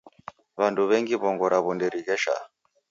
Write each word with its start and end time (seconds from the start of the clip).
W'andu 0.59 0.81
wengi 0.91 1.15
wongo 1.21 1.45
rawo 1.51 1.69
nderighesha. 1.75 2.35